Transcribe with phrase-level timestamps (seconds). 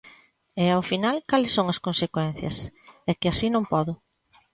[0.63, 2.57] E ao final, ¿cales son as consecuencias?
[3.11, 3.93] É que así non podo.